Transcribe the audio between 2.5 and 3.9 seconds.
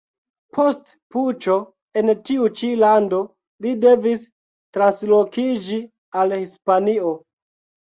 ĉi lando, li